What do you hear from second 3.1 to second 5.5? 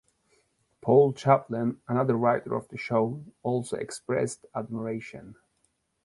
has also expressed admiration.